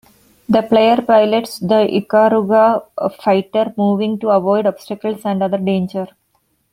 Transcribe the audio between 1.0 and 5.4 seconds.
pilots the Ikaruga fighter, moving to avoid obstacles